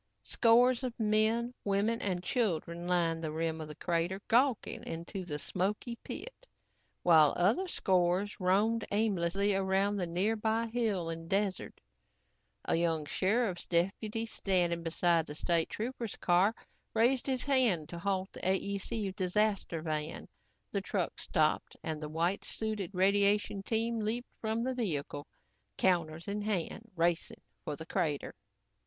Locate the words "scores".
0.23-0.83, 7.67-8.39